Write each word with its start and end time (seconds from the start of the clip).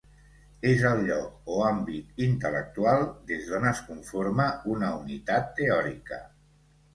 És 0.67 0.79
el 0.91 1.01
lloc 1.09 1.51
o 1.55 1.59
àmbit 1.65 2.23
intel·lectual 2.27 3.05
des 3.33 3.45
d'on 3.51 3.67
es 3.73 3.83
conforma 3.91 4.49
una 4.77 4.91
unitat 5.03 5.55
teòrica. 5.61 6.21